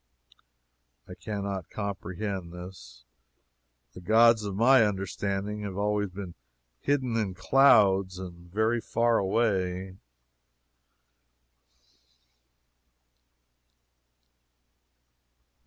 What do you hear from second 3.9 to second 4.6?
the gods of